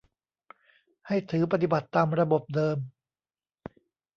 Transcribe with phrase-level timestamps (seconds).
[1.07, 2.77] ให้ถือปฏิบัติตามระบบเดิม